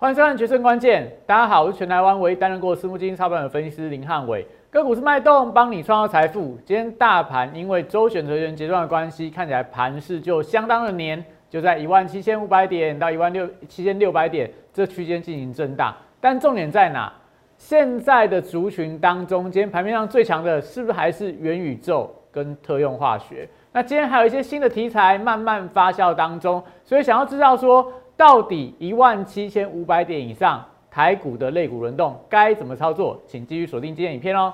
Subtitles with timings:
[0.00, 4.46] 欢迎收看《决胜关键》，大家好，我是全台湾唯一担任过私募基金操盘的分析师林汉伟。
[4.70, 6.56] 个股是脉动，帮你创造财富。
[6.64, 15.92] 今天大盘因为周选择权结算的关系，看起来盘势就相当的黏，就在一万七千五百点到一万六七千六百点这区间进行震荡。
[16.20, 17.12] 但重点在哪？
[17.56, 23.48] 现在的族群当中，今天盘面上最强的是不是还是元宇宙跟特用化学？
[23.72, 27.92] 那今天还有一些新的题材慢慢发酵当中，所以想要知道说。
[28.18, 33.22] 到底一万七千五百点以上台股的类股轮动该怎么操作？
[33.28, 34.52] 请继续锁定今天影片哦。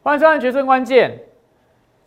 [0.00, 1.10] 欢迎收看《决胜关键》。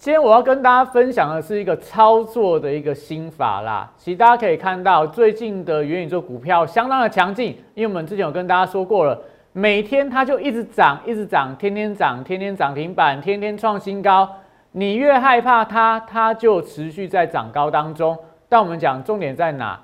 [0.01, 3.87] 今天我要跟大家分享的是一个操作的一个心法啦。
[3.97, 9.15] 其实大家可以看到，最近的元宇宙股票相当的强劲，因为我们之前有跟大家说过了，
[9.53, 14.27] 每天它就一直涨，一直涨，天天涨，天天涨停板，天天创新高。
[14.71, 18.17] 你越害怕它，它就持续在涨高当中。
[18.49, 19.79] 但我们讲重点在哪？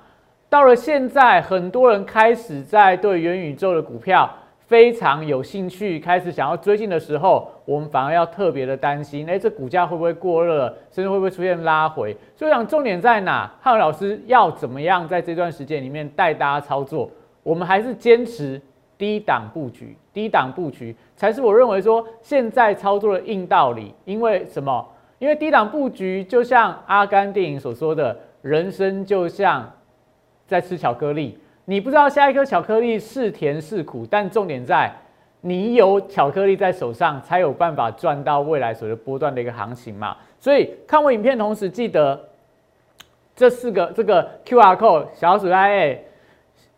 [0.50, 4.28] 到了现在，很多人开始在对元宇宙的股票。
[4.68, 12.14] 非常有兴趣，开始想要追进的时候，我们反而要特别的担心，哎，这股价会不会过热，甚至会不会出现拉回？
[12.36, 13.50] 所以讲重点在哪？
[13.62, 17.10] 汉文老师要怎么样在这段时间里面带大家操作？
[17.42, 18.60] 我们还是坚持
[18.98, 23.94] 低档布局，低档布局才是我认为说现在操作的硬道理。
[24.04, 24.86] 因为什么？
[25.18, 29.72] 因为低档布局就像阿甘电影所说的，人生就像
[30.46, 31.38] 在吃巧克力。
[31.70, 34.90] 你不知道下一颗巧克力是甜是苦，但重点在
[35.42, 40.16] 你有巧克力在手上，才有办法赚到未来所谓波段的一个行情嘛。
[40.40, 42.18] 所以看我影片同时记得
[43.36, 46.04] 这四个这个 Q R code 小鼠 I A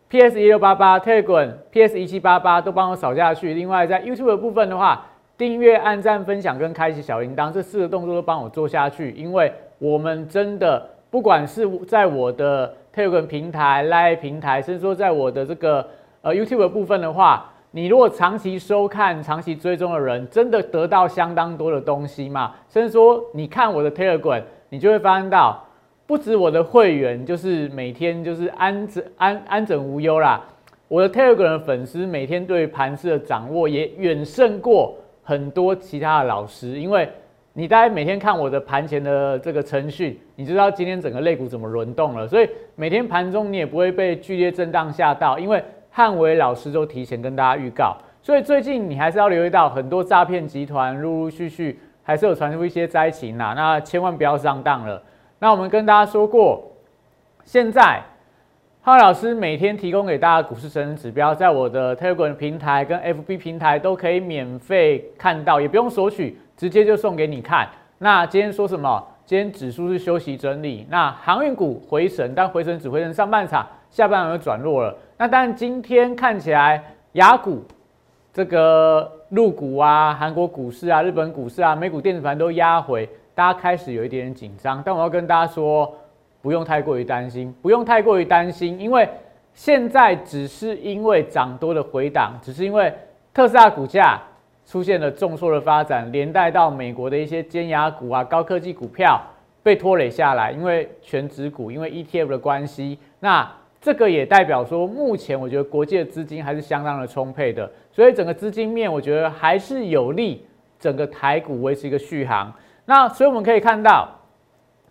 [0.09, 3.53] P S 一六八八 Telegram P S 一七八八都帮我扫下去。
[3.53, 5.05] 另外在 YouTube 的部分的话，
[5.37, 12.75] 订阅、按赞、分享跟开启小铃铛这四个动作都帮我做下去，因为我们真的不管是在我的。
[12.93, 15.87] Telegram 平台、Live 平台，甚至说在我的这个
[16.21, 22.53] 呃 YouTube 的部分的话，你如果长期收看、长期追踪的人，真的得到相当多的东西嘛？
[22.67, 25.65] 甚至说你看我的 Telegram，你就会发现到，
[26.05, 30.43] 不止我的会员就是每天就是安枕安安枕无忧啦，
[30.87, 37.09] 我的 Telegram 粉丝每天对盘势的掌握也远胜过很多其他的老师，因为。
[37.53, 42.25] 你大概每天看我的盘前的这个程序，你知道今天整个类股怎么轮动了。
[42.27, 47.97] 所以每天盘中你也不会被剧烈震荡吓到，因为汉伟老师都提前跟大家预告。
[48.21, 55.01] 所以最近你还是要留意到很多诈骗集团陆陆续续还是有传出一些灾情呐，那千万不要上当了。
[55.39, 56.63] 那我们跟大家说过，
[57.43, 58.01] 现在
[58.81, 66.37] 汉伟老师每天提供给大家股市神指标，在我的 Telegram 平台跟 FB 平台都可以免费看到，也不用索取。
[66.61, 67.67] 直接就送给你看。
[67.97, 69.03] 那今天说什么？
[69.25, 70.85] 今天指数是休息整理。
[70.91, 74.95] 那航运股回神，但回神只回神上半场，下半场又转弱了。
[75.17, 76.83] 那但今天看起来，
[77.13, 77.63] 雅股、
[78.31, 84.83] 这个陆股啊、韩国股市啊、日本股市啊、美股电子盘都压回，大家开始有一点点紧张。
[84.85, 85.91] 但我要跟大家说，
[86.43, 89.09] 不用太过于担心，不用太过于担心，因为
[89.55, 92.93] 现在只是因为涨多的回档，只是因为
[93.33, 94.21] 特斯拉股价。
[94.71, 99.21] 出现了重挫的发展，连带到美国的一些尖牙股啊、高科技股票
[99.61, 103.45] 被拖累下来，因为全指股、因为 ETF 的关系，那
[103.81, 110.47] 这个也代表说，目前我觉得国际的资金还是相当的充沛的，所以整个资金面我觉得还是有利
[110.79, 112.53] 整个台股维持一个续航。
[112.85, 114.07] 那所以我们可以看到，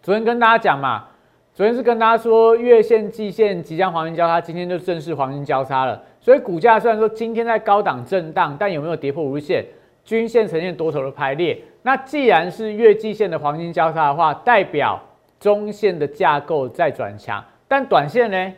[0.03, 1.07] 昨天跟大家讲嘛，
[1.55, 6.03] 昨天是跟大家说月线、季线即将黄金交叉，今天就正式黄金交叉了。
[6.21, 9.65] 所以股价虽然说今天在高档震荡，但有没有跌破五日线？
[10.05, 11.59] 均线呈现多头的排列。
[11.83, 15.01] 那既然是月季线的黄金交叉的话，代表
[15.39, 17.43] 中线的架构在转强。
[17.69, 18.53] 但短线呢？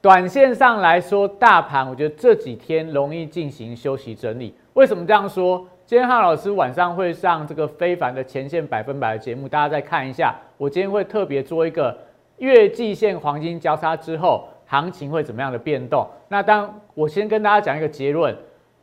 [0.00, 4.54] 短线上来说，大盘我觉得这几天容易进行休息整理。
[4.74, 5.66] 为什么这样说？
[5.86, 10.34] 今天汉老师晚上会上这个非凡的前线百分百的节目，大家再看一下。
[10.56, 11.96] 我今天会特别做一个
[12.38, 14.48] 月季线黄金交叉之后。
[14.68, 16.06] 行情会怎么样的变动？
[16.28, 18.36] 那当我先跟大家讲一个结论，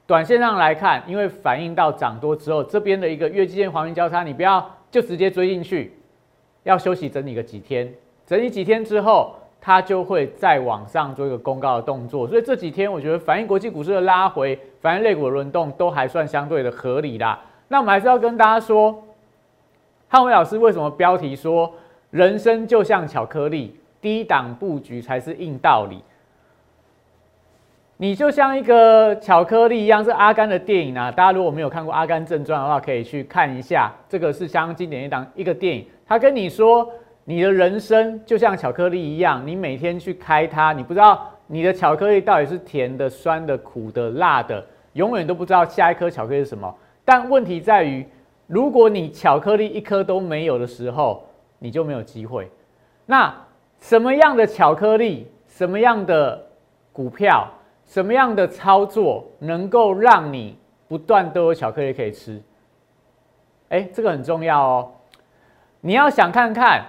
[0.08, 5.94] 短线上来看，因为反映到涨多之后，这边的一个月季线黄金交叉，你不要就直接追进去，
[6.64, 7.94] 要休息整理个几天，
[8.26, 12.28] 整理几天之后，它就会再往上做一个公告的动作。
[12.28, 17.40] 所以这几天我觉得反映国际股市的拉回，反映类股的轮动都还算相对的合理啦。
[17.68, 19.04] 那我们还是要跟大家说，
[20.08, 21.72] 汉伟老师为什么标题说
[22.10, 23.76] 人生就像巧克力？
[24.06, 26.00] 低档布局才是硬道理。
[27.98, 31.10] 你就像一个巧克力一样，是阿甘的电影啊。
[31.12, 33.92] 大家如果没有看过《阿甘正传》的话，可以去看一下。
[34.08, 35.88] 这个是相当经典一档一个电影。
[36.06, 36.88] 他跟你说，
[37.24, 44.64] 你的人生就像巧克力一样，你每天去开它，你不知道你的巧克力到底是甜的、酸的、苦的、辣的，
[44.94, 46.72] 永远都不知道下一颗巧克力是什么。
[47.04, 48.06] 但问题在于，
[48.46, 51.24] 如果你巧克力一颗都没有的时候，
[51.58, 52.48] 你就没有机会。
[53.08, 53.34] 那
[53.86, 55.28] 什么样的巧克力？
[55.48, 56.44] 什么样的
[56.92, 57.48] 股票？
[57.86, 62.42] 什么样的操作能够让你不断都有巧克力可以吃？
[63.70, 64.92] 哎，这个很重要哦。
[65.82, 66.84] 你要想看看，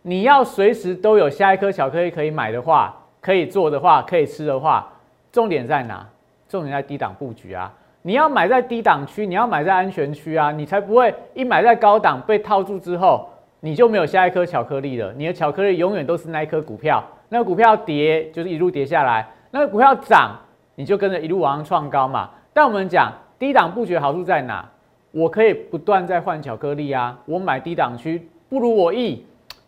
[0.00, 4.90] 你要随时都有下一颗巧克力可以买的话，可以做的话，可以吃的话，
[5.30, 6.08] 重点在哪？
[6.48, 7.70] 重点在低档布局啊！
[8.00, 13.28] 你要买在低档区，你要买在安全区啊，你才不会一买在高档被套住之后，
[13.60, 15.12] 你就没有下一颗巧克力了。
[15.16, 19.28] 你的巧克力永远都是那一颗股票，那个股票跌就是一路跌下来。
[19.50, 20.38] 那个股票涨，
[20.74, 22.30] 你就跟着一路往上创高嘛。
[22.52, 24.64] 但我们讲低档布局好处在哪？
[25.10, 27.18] 我可以不断在换巧克力啊。
[27.24, 29.24] 我买低档区不如我意，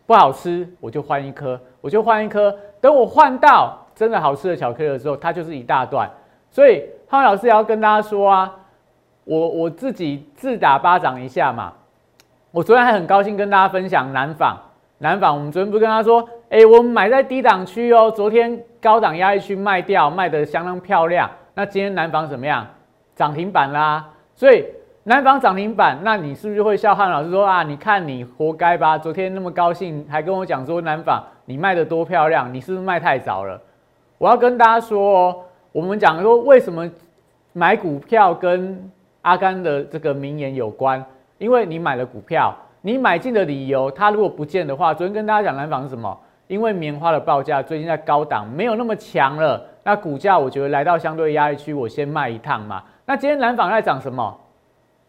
[0.07, 2.55] 不好吃我就换一颗，我就换一颗。
[2.81, 6.09] 等我换到真的好吃的巧克力的时候，它就是一大段。
[6.51, 8.55] 所以浩老师也要跟大家说啊，
[9.25, 11.73] 我我自己自打巴掌一下嘛。
[12.53, 14.57] 我昨天还很高兴跟大家分享南纺，
[14.99, 18.63] 南纺我们昨天不是跟他说，哎，我们买在低档区哦，昨天。
[18.83, 21.31] 高档压力区卖掉，卖得相当漂亮。
[21.53, 22.67] 那今天南方怎么样？
[23.15, 24.09] 涨停板啦。
[24.35, 24.65] 所以
[25.03, 27.63] 南方涨停板，那你是不是会笑汉老师说啊？
[27.63, 28.97] 你看你活该吧？
[28.97, 33.61] 昨天那么高兴，还跟我讲说南方你卖得多漂亮，你是不是卖太早了？
[34.17, 35.37] 我要跟大家说哦，
[35.73, 36.91] 我们讲说为什么
[37.53, 41.05] 买股票跟阿甘的这个名言有关？
[41.41, 46.17] 因为你买了股票，你买进的理由，它如果不见的话，昨天跟大家讲蓝房是什么？
[46.49, 49.65] 因为棉花的报价最近在高档，没有那么强了。
[49.83, 52.85] 那股价我觉得来到相对压力区，我先卖一趟嘛。
[53.07, 54.39] 那今天蓝房在涨什么？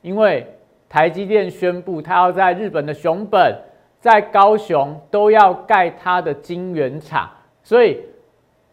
[0.01, 0.47] 因为
[0.87, 3.53] 台积电宣布，它要在日本的熊本、
[3.99, 7.29] 在高雄都要盖它的晶圆厂，
[7.61, 7.99] 所以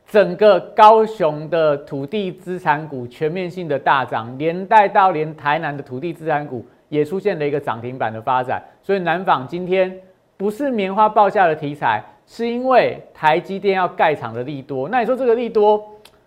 [0.07, 8.63] 整个高雄的土地资产股全面性的大涨，连带到连台南的土地资产股也出现了一个涨停板的发展。
[8.83, 9.95] 所以南纺今天
[10.37, 12.03] 不是棉花报价的题材。
[12.31, 15.83] 是因为台积电要盖厂的利多，那你说这个利多，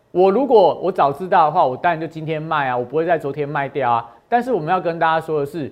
[0.09, 4.09] 我如果我早知道的话，我当然就今天卖啊，我不会在昨天卖掉啊。
[4.27, 5.71] 但是我们要跟大家说的是，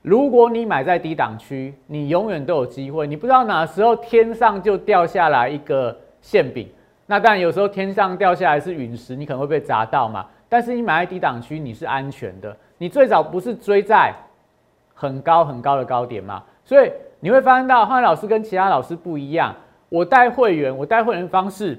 [0.00, 6.66] 如果你买在低档区，你永远都有机会，你不知道哪时候天上就掉下来一个馅饼。
[7.04, 10.24] 那当然有时候天上掉下来是陨石，你可能会被砸到嘛。
[10.48, 14.10] 但是你买在低档区，你是安全的，你最早不是追在
[14.96, 16.42] 很高很高的高点嘛。
[16.64, 16.90] 所以
[17.20, 19.54] 你会发现到汉老师跟其他老师不一样。
[19.88, 21.78] 我带会员，我带会员方式，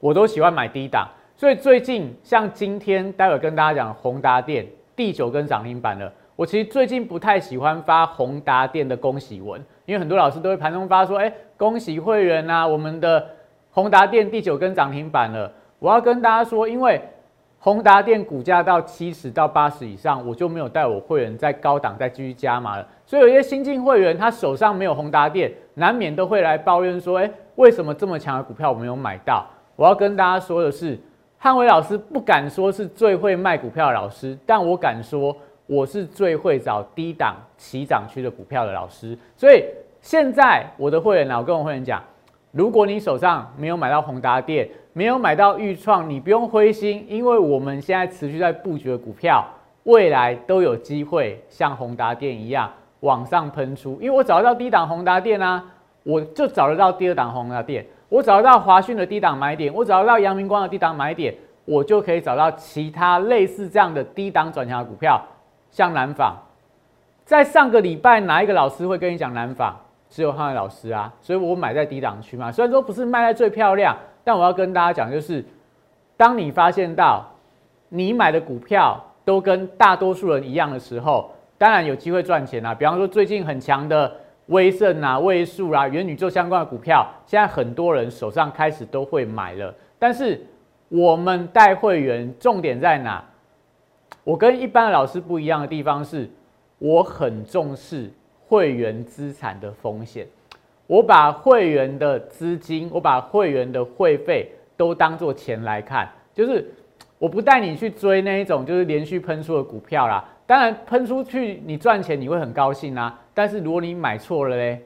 [0.00, 6.12] 我都喜欢买低档，所以最近像今天待会跟大家讲宏达电第九根涨停板了。
[6.36, 13.26] 我其实最近不太喜欢发宏达电的恭喜文，因为很多老师都会盘中发说，哎，恭喜会员啊，我们的
[13.70, 15.50] 宏达电第九根涨停板了。
[15.78, 17.00] 我要跟大家说，因为
[17.66, 22.86] 宏达电股价到七十到八十以上，我就没有带我会员在高档再继续加码了。
[23.04, 30.96] 所以有些新进会员，他手上没有宏达电，难免都会来抱怨说：“哎，为什么这么强的股票我没有买到？”我要跟大家说的是，
[31.38, 35.36] 汉伟老师不敢说是最会卖股票的老师，但我敢说
[35.66, 39.18] 我是最会找低档起涨区的股票的老师。
[39.36, 39.64] 所以
[40.00, 42.00] 现在我的会员呢，我跟我会员讲，
[42.52, 49.46] 如果你手上没有买到宏达电，没有买到豫创，你不用灰心，因为我们现在持续在布局的股票，
[49.82, 52.72] 未来都有机会像宏达电一样。
[53.00, 55.62] 往上喷出，因为我找得到低档宏达电啊，
[56.02, 61.34] 我就找得到第二档宏达电，我找得到华讯的低档买点，我找得到阳明光的低档买点，
[61.66, 65.22] 我就可以找到其他类似这样的低档转强的股票，
[65.70, 66.34] 像南纺。
[67.26, 69.76] 在上个礼拜，哪一个老师会跟你讲南纺？
[70.08, 72.50] 只有汉伟老师啊，所以我买在低档区嘛。
[72.50, 73.94] 虽然说不是卖在最漂亮，
[74.26, 75.44] 但我要跟大家讲，就是
[76.16, 77.24] 当你发现到
[77.88, 81.30] 你买的股票都跟大多数人一样的时候。
[81.58, 84.12] 当然有机会赚钱啦，比方说最近很强的
[84.48, 89.74] 威盛啊、位数啊、元宇宙相关的股票，现在很多人手上开始都会买了。
[89.98, 90.38] 但是
[90.90, 93.24] 我们带会员重点在哪？
[94.22, 96.28] 我跟一般的老师不一样的地方是，
[96.78, 98.10] 我很重视
[98.48, 100.26] 会员资产的风险。
[100.86, 106.64] 我把会员的资金，我把会员的会费都当做钱来看，就是
[107.18, 110.24] 我不带你去追那一种就是连续喷出的股票啦。
[110.46, 114.80] 当然喷出去你赚钱你会很高兴啊，但是如果你买错了嘞，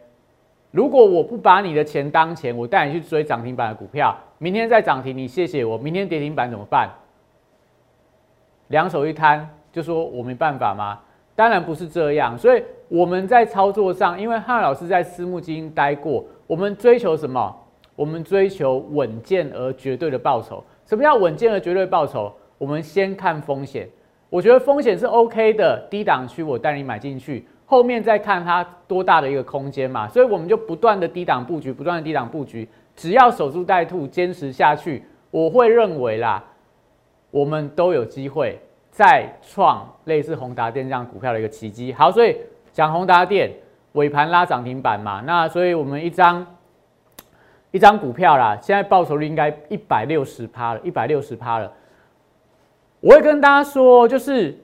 [0.71, 6.89] 如果我不把你的钱当钱，我带你去追涨停板的股票，明天再涨停，你谢谢我，明天跌停板怎么办？
[8.69, 10.99] 两手一摊就说我没办法吗？
[11.35, 12.39] 当然不是这样。
[12.39, 17.57] 所以我们在操作上，因为汉老师在私募基金待过，我们追求什么？
[17.95, 20.63] 我们追求稳健而绝对的报酬。
[20.85, 22.33] 什么叫稳健而绝对报酬？
[22.59, 23.89] 我们先看风险，
[24.29, 27.47] 我觉得风险是 OK 的，低档区我带你买进去。
[27.65, 36.43] 后面再看它多大的一个空间嘛，所以我们就不断的低档布局，不断的低档布局，只要守株待兔，坚持下去，我会认为啦，
[37.31, 38.59] 我们都有机会
[38.91, 41.93] 再创类似宏达电这样股票的一个奇迹。
[41.93, 42.37] 好，所以
[42.81, 43.53] 讲宏达电
[43.93, 46.47] 尾盘拉涨停板嘛，那所以我们一张
[47.73, 51.71] 一张股票啦，现在报酬率应该一百六十趴了，一百六十趴了。
[53.01, 54.59] 我会跟大家说，就是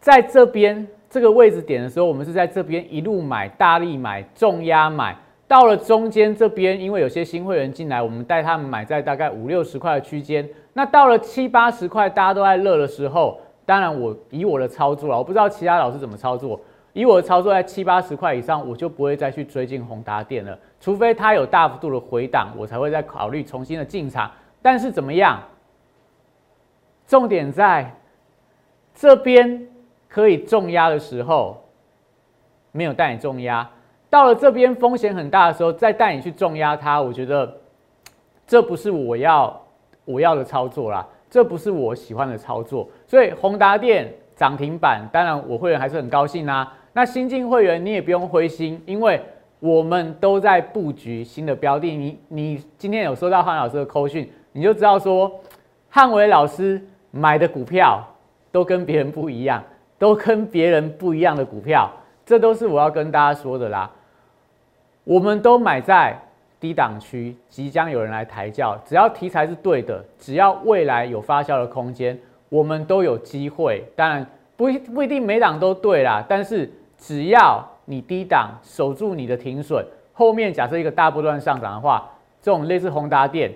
[0.00, 0.84] 在这边。
[1.08, 5.14] 这个位置点的时候，我们是在这边一路买，大力买，重压买。
[5.46, 10.48] 到了中间这边，因为有些新会员进来，我们带他们买在大概五六十块的区间。
[10.72, 16.58] 那到了七八十块，大家都在热的时候，当然我以我的操作啊，我不知道其他老师怎么操作。
[16.92, 24.30] 以我的操作，在七八十块以上，我就不会再去追进宏达电了，除非它有大幅度的回档，我才会再考虑重新的进场。
[24.60, 25.40] 但是怎么样？
[27.06, 27.94] 重点在
[28.94, 29.68] 这边。
[30.14, 31.58] 可以重压的时候，
[32.70, 33.66] 没有带你重压，
[34.10, 37.50] 到了这边风险很大的时候，再带你去重压它，我觉得
[38.46, 39.58] 这不是我要
[40.04, 42.86] 我要的操作啦，这不是我喜欢的操作。
[43.06, 46.70] 所以宏达电涨停板，当然我会员还是很高兴啦。
[46.92, 49.20] 那新进会员你也不用灰心，因为
[49.60, 51.96] 我们都在布局新的标的。
[51.96, 55.40] 你你今天有收到汉老师的扣讯，你就知道说
[55.88, 56.80] 汉伟老师
[57.10, 58.02] 买的股票
[58.50, 59.62] 都跟别人不一样。
[59.98, 61.88] 都跟别人不一样的股票，
[62.26, 63.88] 这都是我要跟大家说的啦。
[65.04, 66.20] 我们都买在
[66.58, 72.18] 低档区，即将有人来抬轿，只要题材是对的，只要未来有发酵的空间，
[72.48, 73.84] 我们都有机会。
[73.94, 76.68] 当然不不一定每档都对啦，但是
[77.02, 82.08] 只要你低档守住你的停损，后面假设一个大波段上涨的话，
[82.40, 83.52] 这种类似宏达电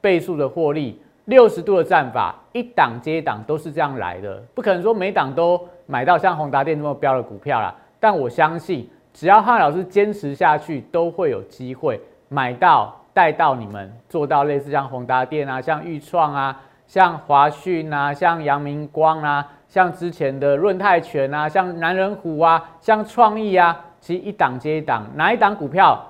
[0.00, 1.00] 倍数的获利。
[1.26, 7.72] 六十度的战法，一档接一档都是这样来的，不可能说每档都买到像宏达电这么标的股票啦。
[8.00, 12.00] 但我相信，只要汉老师坚持下去，都会有机会
[12.30, 26.04] 买到、带到你们做到类似像宏达电啊、像裕创啊、像华讯啊、像阳明光啊、像之前的润泰全啊、像南人虎啊、像创意啊，其实一档接一档，哪一档股票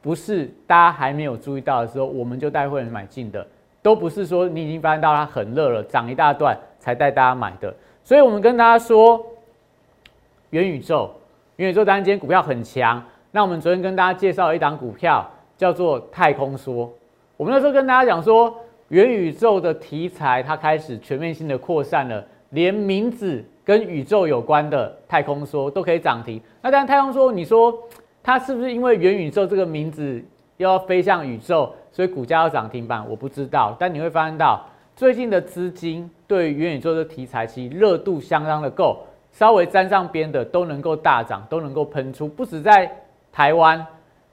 [0.00, 3.46] 不是大家还没有注意到的时候，我们就带会员买进的。
[3.82, 9.20] 都不是说你已经发现到它很热了，涨一大段才带大家买的，所以我们跟大家说，
[10.50, 11.10] 元宇宙，
[11.56, 13.02] 元宇宙当然今天股票很强。
[13.32, 16.88] 那我们昨天跟大家介绍一档股票叫做太空梭，
[17.36, 18.54] 我们那时候跟大家讲说，
[18.86, 26.40] 元宇宙的题材它开始全面性的扩散了，连名字跟宇宙有关的太空梭都可以涨停。
[26.62, 27.76] 那当然太空梭，你说
[28.22, 30.22] 它是不是因为元宇宙这个名字
[30.56, 31.70] 又要飞向宇宙？
[31.90, 33.76] 所以股价要涨停板，我不知道。
[33.78, 34.64] 但你会发现到
[34.96, 38.98] 最近的资金对元宇宙的题材其实热度相当的够，
[39.30, 42.26] 稍微沾上边的都能够大涨，都能够喷出。
[42.26, 42.90] 不止在
[43.30, 43.84] 台湾，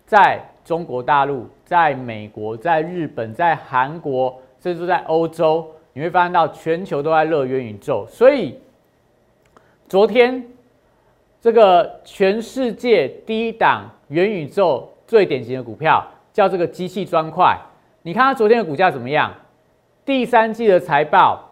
[0.06, 5.68] 在中国大陆，在美国，在日本，在韩国，甚至在欧洲，
[6.00, 8.08] 你会发现到全球都在热元宇宙。
[8.10, 8.58] 所以
[9.90, 10.42] 昨天
[11.42, 16.08] 这个全世界第一档元宇宙最典型的股票。
[16.32, 17.58] 叫这个机器砖块，
[18.04, 19.34] 你看它昨天的股价怎么样？
[20.06, 21.52] 第三季的财报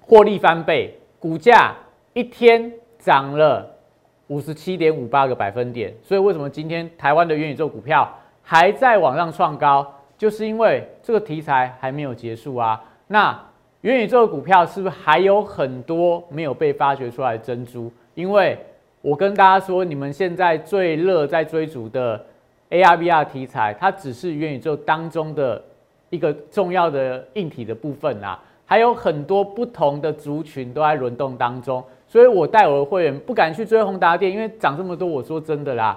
[0.00, 1.74] 获利翻倍，股价
[2.14, 3.68] 一天涨了
[4.28, 5.92] 五十七点五八个百分点。
[6.02, 8.10] 所以为什么今天台湾的元宇宙股票
[8.42, 9.92] 还在往上创高？
[10.16, 12.82] 就是因为这个题材还没有结束啊。
[13.08, 13.38] 那
[13.82, 17.92] 元宇宙的股票是不是还有很多没有被发掘出来的珍珠？
[18.14, 18.58] 因为
[19.00, 22.24] 我跟大家说，你们现在最热在追逐的。
[22.68, 25.62] AR、VR 题材，它只是元宇宙当中的
[26.10, 35.06] 一个重要的硬体的部分啊，还有很多不同的族群都在轮动当中，所以我带我的会员不敢去追宏达电，因为涨这么多。
[35.06, 35.96] 我说真的啦，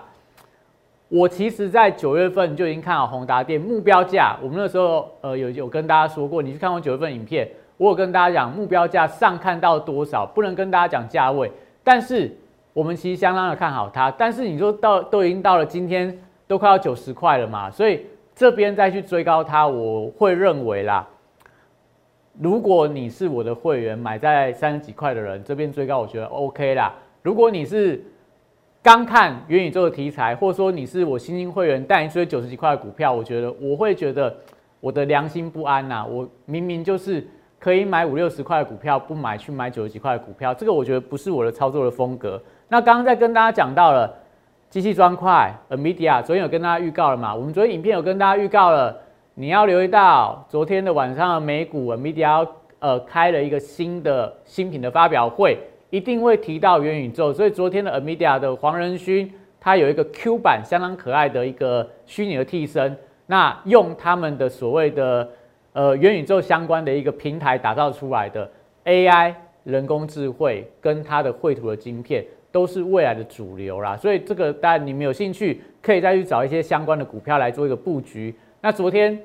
[1.08, 11.52] 我其实在九月份就已经看好宏达电目标价，我们那时候呃有有跟大家说过，你去看我九月份影片，我有跟大家讲目标价上看到多少，不能跟大家讲价位，
[11.84, 12.32] 但是
[12.74, 16.16] 我们其实相当的看好它，但是你说到都已经到了今天。
[16.50, 21.08] 都快要九十块了嘛，所以这边再去追高它，我会认为啦，
[22.40, 26.92] 如果你是我的会员，买在三十几块的人，这边追高我觉得 OK 啦。
[27.22, 28.04] 如果你是
[28.82, 34.36] 刚看元宇宙的题材，或者说你是我新兴会员带你追九十几块的股票，我觉得我会觉得
[34.80, 36.04] 我的良心不安呐。
[36.04, 37.24] 我明明就是
[37.60, 42.42] 可以买五六十块的股票，不买去买九十几块的股票，这个我觉得不是我的操作的风格。
[42.70, 44.12] 那刚刚在跟大家讲到了
[44.70, 47.36] 机器砖块，Nvidia 昨天有跟大家预告了嘛？
[47.36, 48.98] 我们昨天影片有跟大家预告了，
[49.36, 52.48] 你要留意到昨天的晚上的美股，Nvidia
[52.80, 55.60] 呃开了一个新的新品的发表会。
[55.92, 65.28] 一定会提到元宇宙，所以昨天的 Nvidia 的黄仁勋，他有一个 Q 版相当可爱的一个虚拟的替身，那用他们的所谓的
[65.74, 68.50] 呃元宇宙相关的一个平台打造出来的
[68.86, 69.34] AI
[69.64, 73.98] 人工智慧跟它的绘图的晶片，都是未来的主流啦。
[73.98, 78.34] 所以这个当然你们有兴趣，可以再去找一些相关的股票来做一个布局。
[78.62, 79.20] 那昨天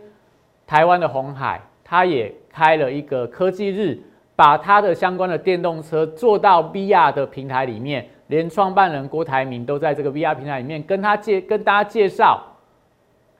[0.66, 3.98] 台湾的红海，它也开了一个科技日。
[4.36, 12.42] 把它的相关的电动车做到 VR 的平台里面，连创办人郭台铭都在这个 VR 平台里面跟他介跟大家介绍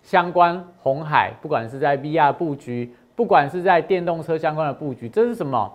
[0.05, 5.73] 相关红海，不管是在 VR 布局，不管是在电动车相关的布局，这是什么？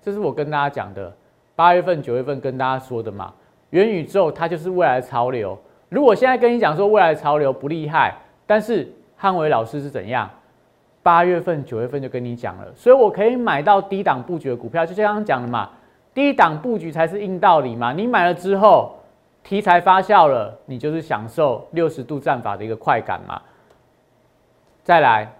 [0.00, 1.12] 这是我跟大家讲的，
[1.56, 3.34] 八月份、九月份跟大家说的嘛。
[3.70, 5.58] 元宇宙它就是未来潮流。
[5.88, 8.14] 如果现在跟你讲说未来潮流不厉害，
[8.46, 10.30] 但是汉伟老师是怎样？
[11.02, 15.68] 八月份、九月份就跟你讲了，所以我可以买到低档布局的股票，就像刚刚讲的嘛，
[16.14, 17.92] 低档布局才是硬道理嘛。
[17.92, 18.92] 你买了之后，
[19.42, 23.42] 题材发酵了，你就是享受六十度战法的一个快感嘛。
[24.84, 25.30] 再来，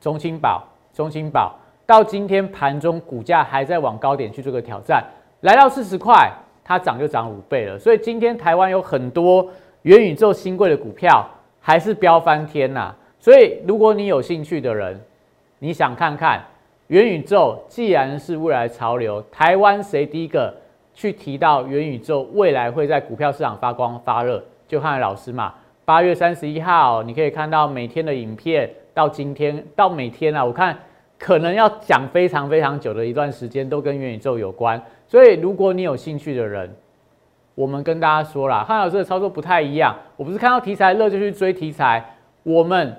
[0.00, 0.62] 中青宝，
[0.92, 1.54] 中青宝
[1.86, 5.02] 到今天盘中股价还在往高点去做个挑战，
[5.40, 6.30] 来到四十块，
[6.62, 7.78] 它涨就涨五倍了。
[7.78, 9.48] 所以今天台湾有很多
[9.82, 11.26] 元宇宙新贵的股票，
[11.60, 12.94] 还是飙翻天呐。
[13.18, 15.00] 所以，如果你有兴趣的人，
[15.58, 16.42] 你想看看
[16.88, 20.54] 元宇宙，既然是未来潮流，台湾谁第一个
[20.94, 24.42] 去提到元宇宙未来会在股票市场发光发热？
[24.68, 25.54] 就看老师嘛。
[25.90, 30.78] 八月三十一号，你可以看到每天的影片，到今天到每天啊，我看
[31.18, 34.80] 可能要讲非常非常久的一段时间，都跟元宇宙有关。
[35.08, 36.72] 所以，如果你有兴趣的人，
[37.56, 42.96] 我们跟大家说了，汉老师的操作不太一样，我不是看到题材热就去追题材，我们。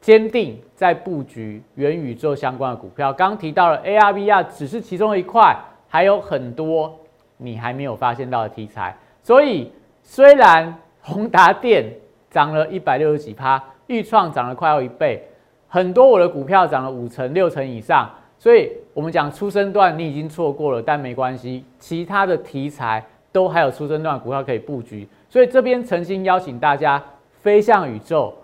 [0.00, 6.92] 坚定在布局元宇宙相关的股票，刚提到了 AR、VR 只是其中一块，还有很多
[7.36, 8.96] 你还没有发现到的题材。
[9.22, 9.70] 所以
[10.02, 11.84] 虽然宏达电
[12.32, 15.22] 涨了一百六十几趴，预创涨了快要一倍，
[15.68, 18.10] 很多我的股票涨了五成、六成以上。
[18.36, 25.06] 所以我们讲出生段你已经错过了，但没关系，其他的题材都还有出生段股票可以布局。
[25.28, 27.00] 所以这边诚心邀请大家
[27.40, 28.34] 飞向宇宙。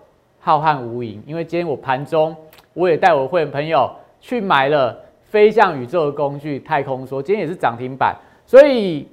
[0.41, 2.33] 浩瀚无垠，因为今天我盘中
[2.73, 8.15] 我也带我会员朋友去买了飞向宇宙的工具太空梭，今天也是涨停板。
[8.45, 9.05] 所以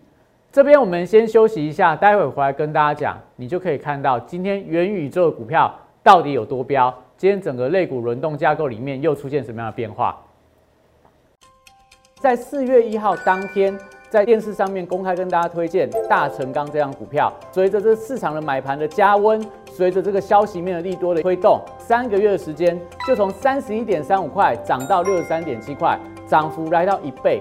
[0.57, 5.71] 这边我们先休息一下，待会回来跟大家讲，你就可以看到今天元宇宙的股票
[6.03, 6.91] 到底有多标。
[7.19, 10.17] 今天整个类股轮动架构里面又出现什么样的变化？
[12.21, 13.79] 在四月一号当天。
[14.09, 27.41] 在电视上面公开跟大家推荐大成钢这样股票，随着这市场的买盘的加温，随着这个消息面的利多的推动，三个月的时间就从三十一点三五块涨到六十三点七块，涨幅来到一倍，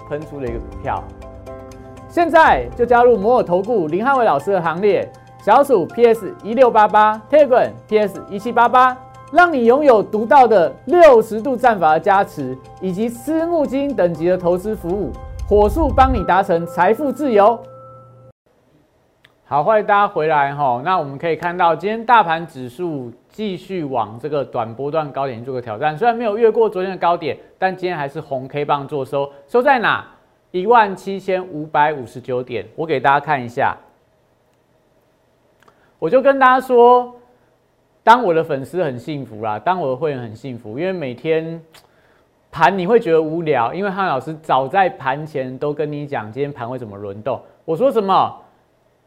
[0.11, 1.01] 喷出了一个股票。
[2.09, 5.09] 现在就加入摩尔投顾林汉伟老师的行列，
[5.41, 8.97] 小鼠 PS 一六八八 t e g r a n PS 一七八八，
[9.31, 15.13] 让你拥有独到的六十度战法的加持，以及私募基金等级的投资服务，
[15.47, 17.57] 火速帮你达成财富自由。
[19.51, 20.81] 好，欢迎大家回来哈。
[20.85, 30.07] 那我们可以看到，今天大盘指数继续往这个短波段高点做个挑战，虽然没有越过昨天的高点，但今天还是红 K 棒做收，收在哪？
[30.51, 32.65] 一万七千五百五十九点。
[32.77, 33.75] 我给大家看一下，
[35.99, 37.13] 我就跟大家说，
[38.05, 41.61] 当我的粉丝很幸福啦，当我的会员很幸福，因为每天
[42.53, 47.37] 盘你会觉得无聊，因为汉老师早在盘前都跟你讲今天盘会怎么轮动。
[47.65, 48.33] 我说什么？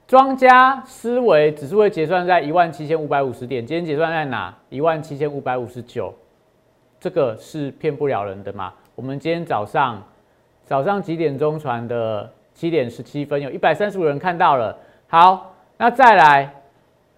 [0.07, 4.55] 庄家思维指数会结算在一万七千五百五十点，今天结算在哪？
[4.69, 6.13] 一万七千五百五十九，
[7.01, 8.73] 这个是骗不了人的嘛？
[8.95, 10.03] 我们今天早上
[10.65, 12.31] 早上几点钟传的？
[12.57, 14.79] 七点十七分，有一百三十五人看到了。
[15.09, 16.55] 好，那再来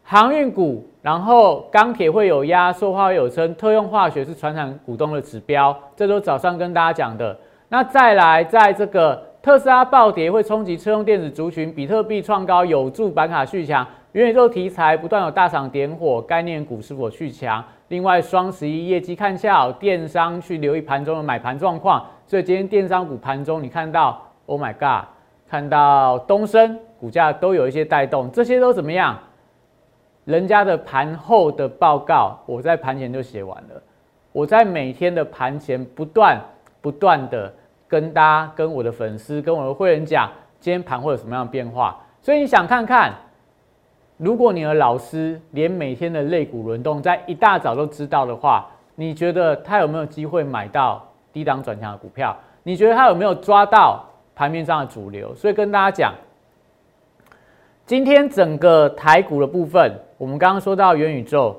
[0.02, 7.38] 航运股，然后钢铁会有压，塑化有称，特用化学是船厂股东的指标，这都早上跟大家讲的。
[7.68, 17.64] 那再来，在这个特斯拉暴跌会冲击车用电子族群，比特币创高有助板卡续强，元宇宙题材不断有大厂点火，概念股是否续强？
[17.86, 22.04] 另外，双十一业绩看下好，电商去留意盘中的买盘状况。
[22.26, 25.06] 所以今天电商股盘中你看到，Oh my God！
[25.48, 29.16] 看到东升股价都有一些带动，这些都怎么样？
[30.24, 33.80] 人家的盘后的报告，我在盘前就写完了。
[34.32, 36.36] 我在每天的盘前不断
[36.80, 37.54] 不断的
[37.88, 41.96] 跟大家、跟我的粉丝、跟我的会员讲，今天盘会有什么样的变化。
[42.20, 43.12] 所以你想看看，
[44.16, 52.36] 如果你的老师连每天的类股轮动在一大早都知道的话，你觉得他有没有机会买到低档转强的股票？
[52.62, 54.04] 你觉得他有没有抓到？
[54.38, 56.12] 盘面上的主流，所以跟大家讲，
[57.86, 61.58] 今天整个台股的部分，我们刚刚说到元宇宙，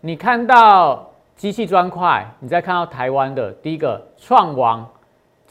[0.00, 4.88] 你看到机器砖块，你再看到台湾的第一个创王，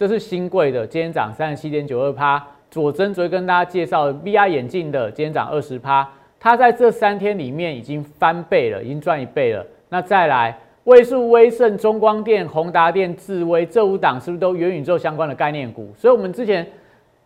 [0.01, 2.43] 这是新贵的，今天涨三十七点九二趴。
[2.71, 6.09] 左真昨天跟大家介绍 VR 眼镜的，今天涨二十趴，
[6.39, 9.63] 它在这三天里面已经翻倍了，已经赚一倍了。
[9.89, 10.57] 那再来。
[10.85, 15.93] 位数、威盛、中光电、宏达电、智威这五档是不是都元宇宙相关的概念股？
[15.95, 16.67] 所以，我们之前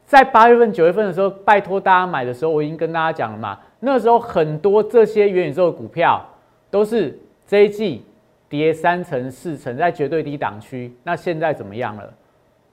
[0.06, 3.58] 在八月份、九月份的时候，拜托大家买的时候，我已经跟大家讲了嘛。
[3.80, 6.22] 那时候很多这些元宇宙的股票
[6.70, 8.04] 都是这一季
[8.50, 10.94] 跌三成、四成，在绝对低档区。
[11.04, 12.14] 那现在怎么样了？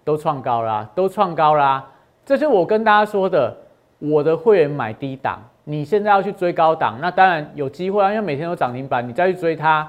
[0.05, 1.85] 都创高啦，都创高啦。
[2.25, 3.57] 这就是我跟大家说的，
[3.99, 9.88] 我的会员买低档，你现在要去追高档，那当然有机会啊，因为每天都涨停板，你再去追它。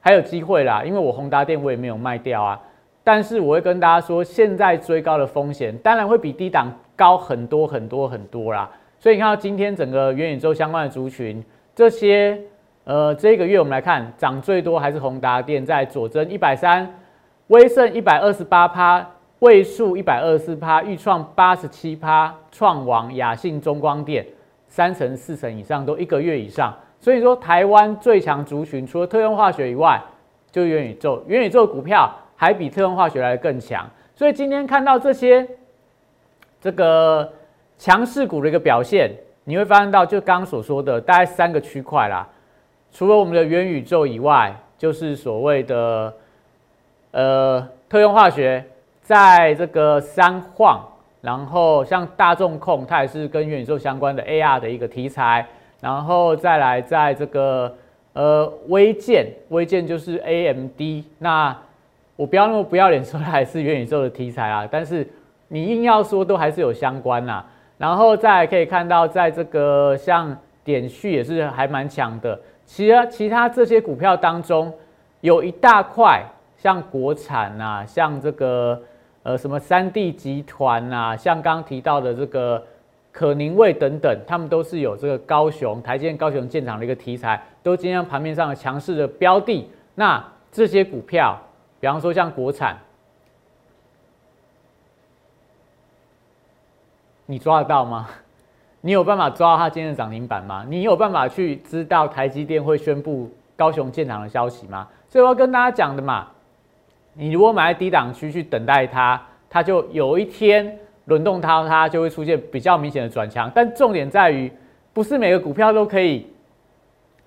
[0.00, 2.60] 还有机会啦，因为我宏达电我也没有卖掉啊，
[3.02, 8.70] 但是我会跟大家说，现在追高的风险当然会比低档高很多很多很多啦。
[8.98, 11.42] 所以你看到今天整个元宇宙相关的族群，
[11.74, 12.38] 这些
[12.84, 16.86] 呃这个月我们来看涨最多还是宏达电在左增一百三，
[17.48, 19.06] 威盛一百二十八趴，
[19.40, 24.26] 位数一百二十四趴，预创八十七趴，创王雅信中光电
[24.66, 26.74] 三成四成以上都一个月以上。
[26.98, 30.02] 所以说，台湾最强族群除了特用化学以外，
[30.50, 31.22] 就元宇宙。
[31.26, 33.86] 元宇宙股票还比特用化学来的更强。
[34.14, 35.46] 所以今天看到这些
[36.62, 37.30] 这个
[37.76, 39.10] 强势股的一个表现，
[39.44, 42.26] 你会发现到就刚刚所说的大概三个区块啦。
[42.90, 46.10] 除了我们的元宇宙以外，就是所谓的
[47.14, 48.64] 呃特用化学，
[49.00, 50.84] 在这个三晃，
[51.20, 55.46] 然后像大众控，它也是跟元宇宙相关的 AR 的一个题材。
[55.80, 57.72] 然后再来，在这个
[58.14, 61.04] 呃微建，微建就是 AMD。
[61.18, 61.56] 那
[62.16, 65.06] 我不要那么不要脸说它还是元宇宙的题材啊，但是
[65.46, 67.44] 你硬要说，都还是有相关呐。
[67.78, 72.40] 然后再可以看到，在这个像点序也是还蛮强的。
[72.64, 74.72] 其他其他这些股票当中，
[75.20, 76.24] 有一大块
[76.64, 78.80] 像国产呐，像这个
[79.22, 82.64] 呃什么三 D 集团呐，像刚提到的这个。
[83.12, 89.70] 可宁味等等，他们都是有这个高雄台建高雄建厂的一个题材，都今天盘面上强势的标的。
[89.94, 91.40] 那这些股票，
[91.78, 92.76] 比方说像国产，
[97.26, 98.08] 你抓得到吗？
[98.82, 100.64] 你有办法抓到它今天的涨停板吗？
[100.68, 104.88] 你有办法去知道台积电会宣布高雄建厂的消息吗？
[105.08, 106.26] 所以我要跟大家讲的嘛，
[107.14, 110.78] 你如果买在低档区去等待它，它就有一天。
[111.06, 113.52] 轮动它，它就会出现比较明显的转强。
[113.54, 114.50] 但重点在于，
[114.94, 116.26] 不是每个股票都可以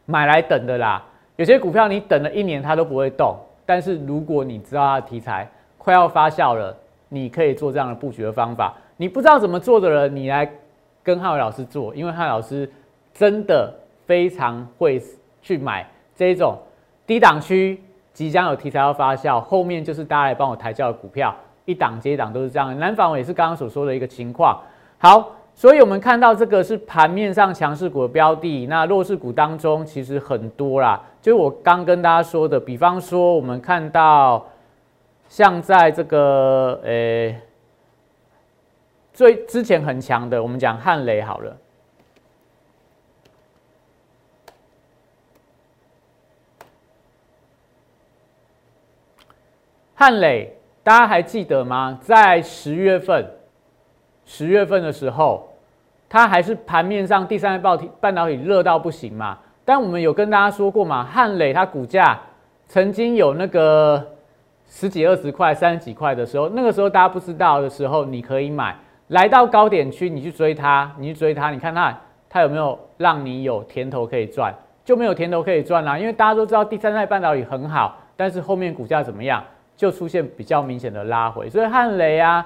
[0.07, 1.05] 买来等的啦。
[1.35, 3.37] 有些股票你等了一年它都不会动。
[3.67, 5.47] 但是如果你知道它的题材
[5.77, 6.75] 快要发酵了，
[7.07, 8.73] 你可以做这样的布局的方法。
[8.95, 10.51] 你不知道怎么做的人，你来
[11.03, 12.67] 跟汉伟老师做，因为汉伟老师
[13.13, 13.71] 真的
[14.07, 14.99] 非常会
[15.43, 16.57] 去买这种
[17.05, 17.79] 低档区
[18.17, 21.31] 即将有题材要发酵，后面就是大家来帮我抬轿的股票。
[21.65, 24.59] 一档接一档都是这样，南纺也是刚刚所说的一个情况。
[24.97, 30.99] 好，所以我们看到这个是盘面上强势股的标的，那弱势股当中其实很多啦。
[31.21, 34.43] 就我刚跟大家说的，比方说我们看到
[35.29, 37.35] 像在这个呃
[39.13, 41.55] 最之前很强的，我们讲汉雷好了。
[49.99, 51.97] 汉磊，大家还记得吗？
[51.99, 53.25] 在十月份，
[54.25, 55.49] 十月份的时候，
[56.07, 59.39] 它还是盘面上第三代半导体半导体热到不行嘛？
[59.65, 62.19] 但我们有跟大家说过嘛，汉磊它股价
[62.67, 64.05] 曾经有那个
[64.67, 68.75] 十几二十块、三十几块的时候，那个时候大家不知道的时候，你可以买，
[69.07, 74.53] 来到高点区，你去追它，你去追它，你看它它有没有让你有甜头可以赚？
[74.85, 79.43] 就没有甜头可以赚啦，因为大家都知道第三代半导体很好，但是后面股价怎么样，
[79.77, 81.49] 就出现比较明显的拉回。
[81.49, 82.45] 所以汉雷啊、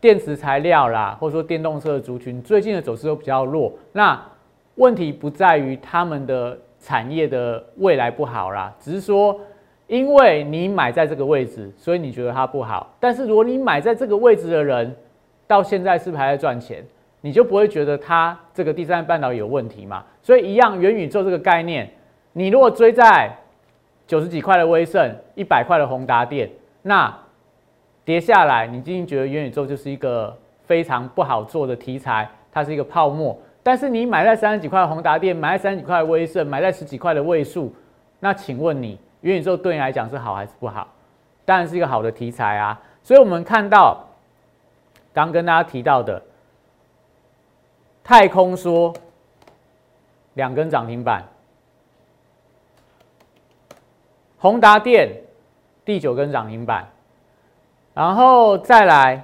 [0.00, 3.72] 电池材料啦，或者说电动车的族群，最近的走势都比较弱。
[3.92, 4.22] 那
[4.76, 9.40] 问题不在于他们的产业的未来不好啦，只是说
[9.86, 12.94] 因为你买在这个位置，所以你觉得它不好。
[13.00, 14.94] 但是如果你买在这个位置的人，
[15.46, 16.84] 到现在是不是还在赚钱？
[17.22, 20.04] 你就不会觉得它这个第三半导体有问题嘛？
[20.22, 21.90] 所以一样，元宇宙这个概念，
[22.34, 23.34] 你如果追在
[24.06, 26.48] 九十几块的威盛、一百块的宏达电，
[26.82, 27.12] 那
[28.04, 33.36] 跌下来，你今天觉得元宇宙就是一个非常不好做的题材，它是一个泡沫。
[33.62, 37.74] 但是你买在三十几块的宏达电，买在三十几块的威盛，买在十几块的位数，
[38.20, 40.86] 那请问你元宇宙对你来讲是好还是不好？
[41.44, 42.80] 当然是一个好的题材啊。
[43.02, 44.04] 所以我们看到
[45.12, 46.22] 刚跟大家提到的。
[48.08, 48.94] 太空说
[50.34, 51.24] 两根涨停板，
[54.46, 55.10] 宏达电
[55.84, 56.86] 第九根涨停板，
[57.92, 59.20] 然后再来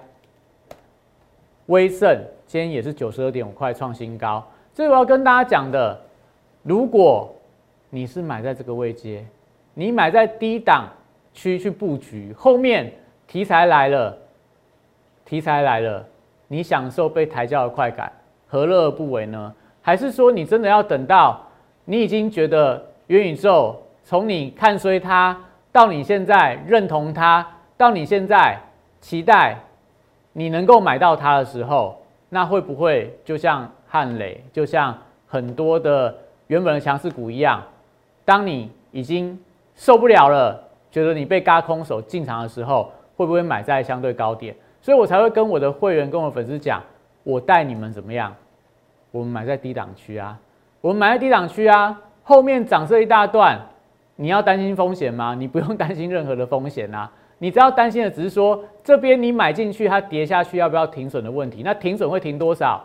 [1.66, 4.44] 威盛今天也是九十二点五块创新高。
[4.74, 5.96] 这我要跟大家讲的，
[6.64, 7.32] 如果
[7.88, 9.24] 你是买在这个位阶，
[9.74, 10.88] 你买在低档
[11.32, 12.92] 区去布局，后面
[13.28, 14.18] 题材来了，
[15.24, 16.04] 题材来了，
[16.48, 18.10] 你享受被抬轿的快感。
[18.48, 19.54] 何乐而不为呢？
[19.82, 21.40] 还是说你真的要等到
[21.84, 25.38] 你已经觉得元宇宙从你看衰它，
[25.70, 28.58] 到你现在认同它，到你现在
[29.00, 29.56] 期待
[30.32, 36.14] 你能够买到它的时候，那会不会就像汉雷，就像很多的
[36.46, 37.62] 原本的强势股一样，
[38.24, 39.38] 当你已经
[39.74, 44.54] 受不了了，觉得你被嘎空手进场的时候，会不会买在相对高点？
[44.80, 46.82] 所以我才会跟我的会员、跟我的粉丝讲，
[47.22, 48.34] 我带你们怎么样？
[49.10, 50.38] 我们买在低档区啊，
[50.80, 53.58] 我们买在低档区啊，后面涨这一大段，
[54.16, 55.34] 你要担心风险吗？
[55.34, 61.62] 你不用担心任何的风险啊，你只要担心的只是说这边你买进去它跌下去要不要停损的问题。
[61.64, 62.84] 那停损会停多少？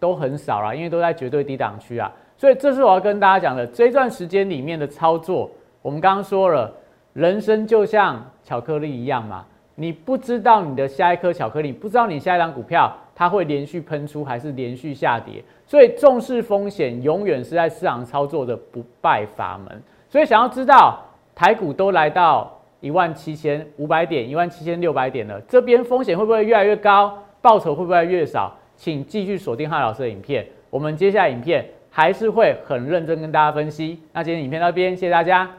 [0.00, 2.10] 都很少啦，因为都在绝对低档区啊。
[2.36, 5.50] 所以这是我要跟大家讲的这一段时间里面的操作。
[5.80, 6.70] 我们刚刚说了，
[7.12, 9.46] 人生就像巧克力一样嘛，
[9.76, 12.94] 你不知道你的下一颗巧克力，不知道你下一张股票。
[13.16, 15.40] 它会连续喷出还是连续下跌？
[15.64, 19.82] 所以重视风险永远是在市场操作的不败法门。
[20.14, 20.96] 所以想要知道
[21.34, 22.48] 台股都来到
[22.78, 27.18] 一万七千五百点、一万七千六百点了，这边风险会不会越来越高？
[27.42, 28.56] 报酬会不会越少？
[28.76, 30.46] 请继续锁定汉老师的影片。
[30.70, 34.00] 我们接下来影片还是会很认真跟大家分析。
[34.12, 35.50] 那今天影片到这边，谢谢大家。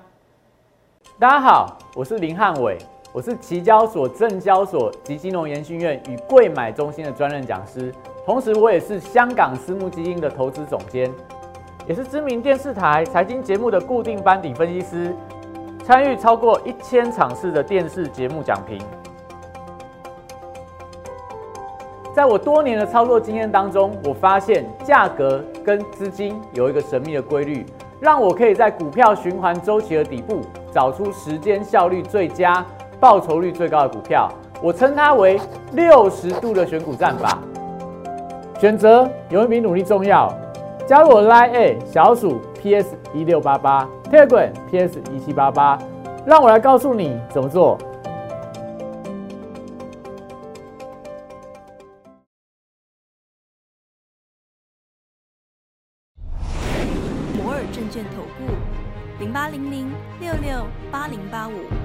[1.20, 2.78] 大家好，我是林汉伟。
[3.12, 7.94] 我是期交所、证交所及金融研训院与贵买中心的专任讲师，
[8.26, 11.12] 同时我也是香港私募基金的投资总监，
[11.88, 15.16] 也是知名电视台财经节目的固定班底分析师，
[15.84, 18.82] 参与超过一千场次的电视节目讲评。
[22.14, 27.64] 在我多年的操作经验当中，我发现价格跟资金有一个神秘的规律，
[28.00, 32.66] 让我可以在股票循环周期的底部找出时间效率最佳。
[32.98, 34.32] 报酬率最高的股票，
[34.64, 35.40] 我称它为
[35.74, 37.38] 六十度的选股战法。
[38.58, 40.34] 选择永远比努力重要。
[40.88, 45.80] 加入我 Line A 小鼠 PS 一六八八，Telegram PS 一七八八，
[46.28, 47.76] 让我来告诉你怎么做。
[57.36, 58.54] 摩尔证券投顾
[59.20, 61.85] 零八零零六六八零八五。